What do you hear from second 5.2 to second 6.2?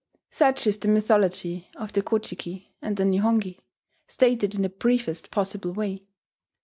possible way.